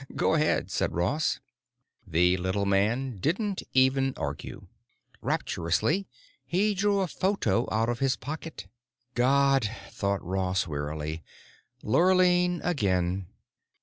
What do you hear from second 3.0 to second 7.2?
didn't even argue. Rapturously he drew a